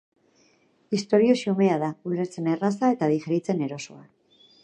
[0.99, 4.05] Istorio xumea da, ulertzen erraza, eta digeritzen erosoa.